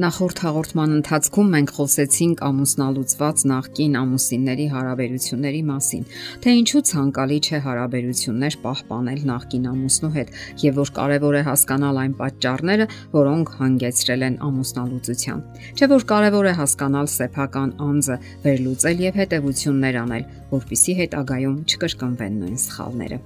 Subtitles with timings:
[0.00, 6.04] Նախորդ հաղորդման ընթացքում մենք խոսեցինք ամուսնալուծված նախկին ամուսինների հարաբերությունների մասին,
[6.40, 10.32] թե ինչու ցանկալի չէ հարաբերություններ պահպանել նախկին ամուսնու հետ
[10.64, 12.86] եւ որ կարեւոր է հասկանալ այն պատճառները,
[13.18, 15.42] որոնք հանգեցրել են ամուսնալուծության։
[15.76, 22.58] Չէ՞ որ կարեւոր է հասկանալ սեփական անձը, վերլուծել եւ հետեւություններ անել, որpիսի հետագայում չկրկնվեն նույն
[22.64, 23.20] սխալները։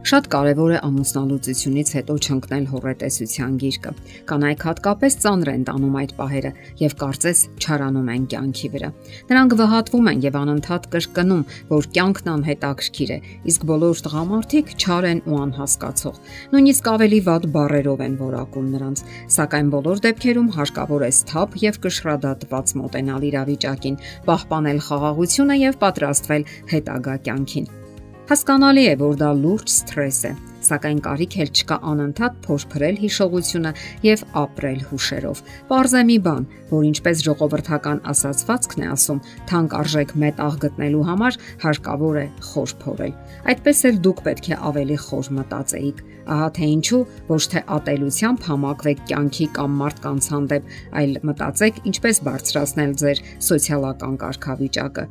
[0.00, 3.90] Շատ կարևոր է ամուսնալուծությունից հետո չընկնել հորետեսության գիրկը։
[4.30, 8.90] Կանայք հատկապես ծանր են տանում այդ պահերը եւ կարծես չարանում են կյանքի վրա։
[9.30, 13.18] Նրանք վհատվում են եւ անընդհատ կրկնում, որ կյանքն անհետաքրքիր է,
[13.52, 16.16] իսկ բոլոր տղամարդիկ չար են ու անհասկացող։
[16.56, 19.04] Նույնիսկ ավելի վատ բառերով են որակում նրանց,
[19.36, 27.20] սակայն բոլոր դեպքերում հարկավոր է սթափ եւ կշռադատված մոտենալ իրավիճակին, պահպանել խաղաղությունը եւ պատրաստվել հետագա
[27.28, 27.70] կյանքին։
[28.30, 30.28] Հասկանալի է, որ դա լուրջ սթրես է,
[30.62, 33.70] սակայն կարիք էլ չկա անընդհատ փորփրել հիշողությունը
[34.06, 39.18] եւ ապրել հուշերով։ Պարզ է մի բան, որ ինչպես ժողովրդական ասացվածքն է ասում,
[39.50, 43.16] թանկ արժեք մետաղ գտնելու համար հարկավոր է խոր փորել։
[43.50, 47.00] Այդպես էլ դուք պետք է ավելի խոր մտածեիք։ Ահա թե ինչու
[47.34, 55.06] ոչ թե ատելությամբ համակվեք կյանքի կամ մարդկանց հանդեպ, այլ մտածեք ինչպես բարձրացնել ձեր սոցիալական կարգավիճակը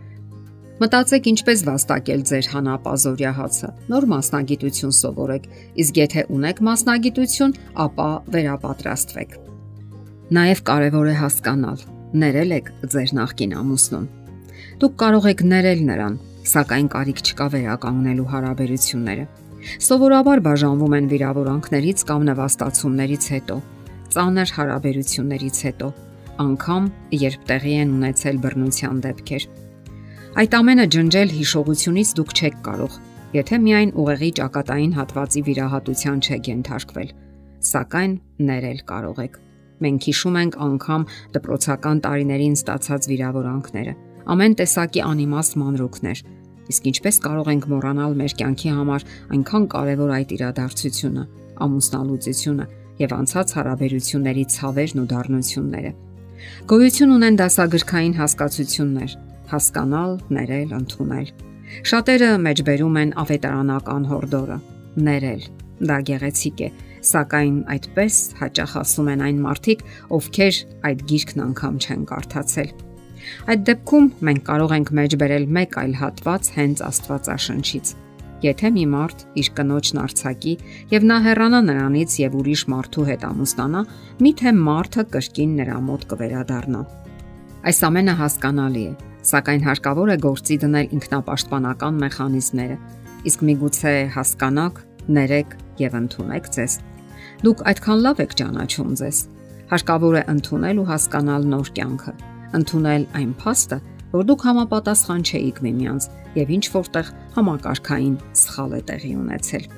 [0.79, 5.49] Մտածեք ինչպես վաստակել ձեր հանապազորյա հացը։ Նոր մասնագիտություն սովորեք,
[5.83, 9.35] իսկ եթե ունեք մասնագիտություն, ապա վերապատրաստվեք։
[10.39, 11.83] Նաև կարևոր է հասկանալ,
[12.23, 14.07] ներել եք ձեր նախկին ամուսնուն։
[14.79, 19.25] Դուք կարող եք ներել նրան, սակայն կարիք չկա վերականգնելու հարաբերությունները։
[19.83, 23.57] Սովորաբար բաժանվում են վիրավորանքներից կամ նվաստացումներից հետո,
[24.15, 25.89] ծանր հարաբերություններից հետո,
[26.39, 29.43] անգամ երբ տեղի են ունեցել բռնության դեպքեր
[30.37, 32.95] Այդ ամենը ջնջել հիշողությունից դուք չեք կարող,
[33.33, 37.07] եթե միայն ուղեղի ճակատային հատվածի վիրահատության չեք ենթարկվել,
[37.69, 38.11] սակայն
[38.49, 39.39] ներել կարող եք։
[39.79, 43.93] Մենք հիշում ենք անգամ դպրոցական տարիներին ստացած վիրավորանքները,
[44.29, 46.21] ամեն տեսակի անիմաստ մանրուքներ։
[46.69, 51.23] Իսկ ինչպես կարող ենք մոռանալ մեր կյանքի համար այնքան կարևոր այդ իրադարձությունը,
[51.65, 52.69] ամուսնալուծությունը
[52.99, 55.91] եւ անցած հարաբերությունների ցավերն ու դառնությունները։
[56.69, 59.17] Գոյություն ունեն դասագրքային հասկացություններ,
[59.53, 61.31] հասկանալ, ներել, ընդունել։
[61.89, 64.59] Շատերը մեջբերում են ավետարանական հորդորը՝
[65.09, 65.47] ներել։
[65.89, 66.69] Դա գեղեցիկ է,
[67.09, 69.83] սակայն այդպես հաճախ ասում են այն մարդիկ,
[70.17, 70.59] ովքեր
[70.89, 72.71] այդ գիրքն անգամ չեն կարդացել։
[73.49, 77.91] Այդ դեպքում մենք կարող ենք մեջբերել մեկ այլ հատված հենց Աստվածաշնչից։
[78.39, 80.53] Եթե մի մարդ իր կնոջն արցակի
[80.93, 83.81] եւ նա հեռանա նրանից եւ ուրիշ մարդու հետ ամուսնանա,
[84.23, 86.83] միթե մարդը կրկին նրա մոտ կվերադառնա։
[87.69, 88.93] Այս ամենը հասկանալի է,
[89.25, 92.77] սակայն հարկավոր է գործի դնել ինքնապաշտպանական մեխանիզմները։
[93.29, 94.79] Իսկ միգուցե հասկանաք,
[95.19, 96.75] ներեք եւ ընդունեք ձեզ։
[97.43, 99.19] Դուք այդքան լավ եք ճանաչում ձեզ։
[99.69, 102.13] Հարկավոր է ընդունել ու հասկանալ նոր կյանքը,
[102.59, 103.79] ընդունել այն փաստը,
[104.15, 106.09] որ դուք համապատասխան չէիք միմյանց
[106.39, 109.71] եւ ինչ որտեղ համակարգային սխալ է տեղի ունեցել։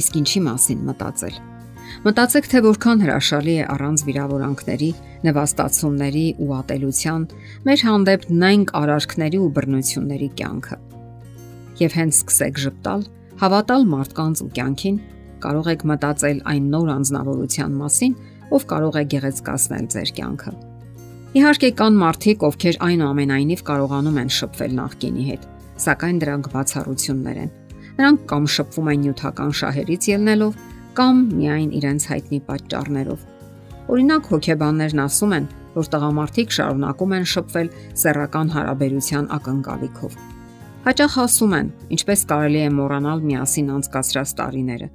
[0.00, 1.49] Իսկ ինչի մասին մտածել։
[2.00, 4.90] Մտածեք, թե որքան հրաշալի է առանց վիրավորանքների,
[5.26, 7.26] նվաստացումների ու ատելության
[7.66, 10.78] մեր հանդեպ նայնք արարքների ու բռնությունների կյանքը։
[11.80, 13.04] Եվ հենց սկսեք ճպտալ,
[13.40, 14.98] հավատալ մարդկանց ու կյանքին,
[15.44, 18.16] կարող եք մտածել այն նոր անznավորության մասին,
[18.50, 20.52] ով կարող է գեղեցկացնել ձեր կյանքը։
[21.30, 25.42] Իհարկե կան մարդիկ, ովքեր այնուամենայնիվ կարողանում են շփվել նախկինի հետ,
[25.84, 27.52] սակայն դրանք բացառություններ են։
[28.00, 30.58] Նրանք կամ շփվում են նյութական շահերից ելնելով,
[30.98, 33.24] կամ միայն իրենց հայտնի պատճառներով։
[33.90, 37.68] Օրինակ հոգեբաններն ասում են, որ տղամարդիկ շարունակում են շփվել
[38.02, 40.16] սեռական հարաբերության ակնկալիքով։
[40.86, 44.88] Հաճախ ասում են, ինչպես կարելի է մոռանալ միասին անցկացրած տարիները։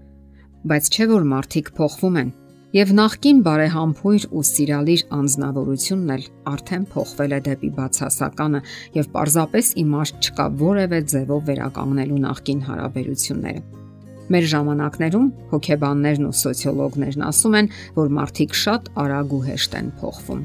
[0.66, 2.32] Բայց չէ որ մարդիկ փոխվում են,
[2.76, 8.62] եւ նախքին բարեհամբույր ու սիրալիր անznավորությունն էլ արդեն փոխվել է դեպի բացասականը
[8.98, 13.85] եւ պարզապես իմաստ չկա որևէ ձևով վերականգնելու նախքին հարաբերությունները։
[14.26, 20.40] Մեր ժամանակներում հոգեբաններն ու սոցիոլոգներն ասում են, որ մարդիկ շատ արագ ու հեշտ են փոխվում։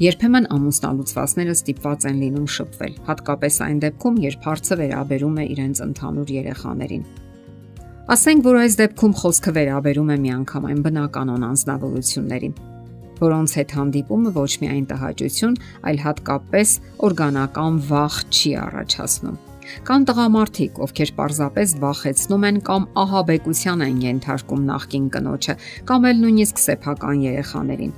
[0.00, 6.32] Երբեմն ամուսնալուծվածները ստիպված են լինում շփվել, հատկապես այն դեպքում, երբ հարցը վերաբերում է իրենց ընդհանուր
[6.36, 7.04] երեխաներին։
[8.10, 12.56] Ասենք, որ այս դեպքում խոսքը վերաբերում է միանգամայն բնականon անznավորություններին,
[13.20, 16.74] որոնց հետ հանդիպումը ոչ միայն տհաճություն, այլ հատկապես
[17.10, 19.38] օրգանական վախ չի առաջացնում։
[19.88, 25.56] Կան տղամարդիկ, ովքեր պարզապես վախեցնում են կամ ահաբեկության են ենթարկում նախկին կնոջը,
[25.90, 27.92] կամ էլ նույնիսկ սեփական երեխաներին։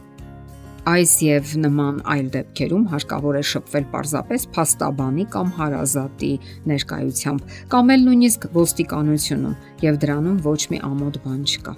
[0.83, 6.31] Այս եւ նման այլ դեպքերում հարկավոր է շփվել պարզապես փաստաբանի կամ հարազատի
[6.73, 9.55] ներկայությամբ, կամ էլ նույնիսկ ոստիկանությունում,
[9.87, 11.77] եւ դրանում ոչ մի ամոթ բան չկա։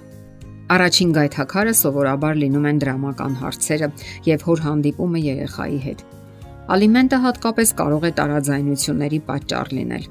[0.73, 3.89] Առաջին գայթակարը սովորաբար լինում են դրամական հարցերը
[4.25, 6.05] եւ հոր հանդիպումը երեխայի հետ։
[6.65, 10.05] Ալիմենտը հատկապես կարող է տարաձայնությունների պատճառ լինել։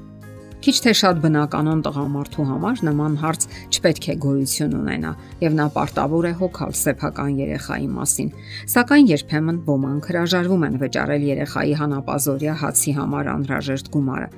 [0.65, 3.43] Քիչ թե շատ բնականon տղամարդու համար նման հարց
[3.75, 5.11] չպետք է գոյություն ունենա
[5.43, 8.31] եւ նա պարտավոր է հոգալ սեփական երեխայի մասին։
[8.73, 14.31] Սակայն երբեմն ոմանք հրաժարվում են վճարել երեխայի հանապազորյա հացի համար անհրաժեշտ գումարը։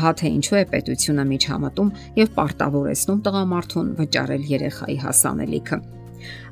[0.00, 5.80] Ահա թե ինչու է պետությունը միջամտում եւ պարտավորեցնում տղամարդուն վճարել երեխայի հասանելիքը։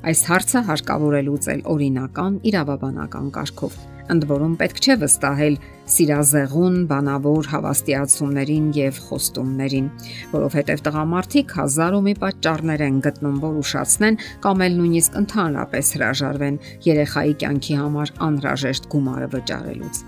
[0.09, 3.79] Այս հարցը հարկավոր է լուծել օրինական իրավաբանական կարգով
[4.09, 5.55] ընդ որում պետք չէ վստահել
[5.93, 9.89] սիրազեղուն բանավոր հավաստիացումներին եւ խոստումներին,
[10.33, 16.61] որովհետեւ տղամարդիկ հազար ու մի պատճառներ են գտնում, որ ուշացնեն կամ էլ նույնիսկ ընդհանրապես հրաժարվեն
[16.89, 20.07] երեխայի կյանքի համար անհրաժեշտ գումարը վճարելուց։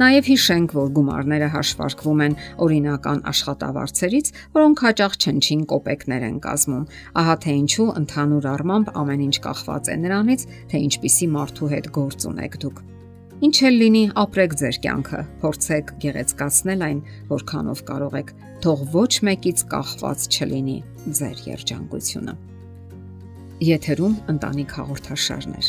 [0.00, 6.88] Նաև հիշենք, որ գումարները հաշվարկվում են օրինական աշխատավարձերից, որոնք հաճախ չնչին կոպեկներ են կազմում։
[7.24, 12.28] Ահա թե ինչու ընդհանուր առմամբ ամեն ինչ կախված է նրանից, թե ինչպիսի մարդու հետ գործ
[12.34, 12.82] ունեք դուք։
[13.44, 17.00] Ինչ էլ լինի, ապրեք ձեր կյանքը, փորձեք գեղեցկացնել այն,
[17.34, 18.30] որքանով կարող եք,
[18.64, 20.76] թող ոչ մեկից կախված չլինի
[21.18, 22.36] ձեր երջանկությունը։
[23.74, 25.68] Եթերում ընտանիք հաղորդաշարներ։